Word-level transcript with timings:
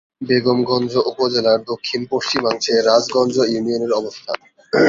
বেগমগঞ্জ 0.21 0.93
উপজেলার 1.11 1.59
দক্ষিণ-পশ্চিমাংশে 1.63 2.73
রাজগঞ্জ 2.81 3.35
ইউনিয়নের 3.51 3.91
অবস্থান। 3.91 4.37